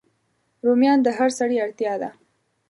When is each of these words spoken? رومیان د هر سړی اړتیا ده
رومیان 0.65 0.99
د 1.03 1.07
هر 1.17 1.29
سړی 1.39 1.57
اړتیا 1.65 1.93
ده 2.01 2.09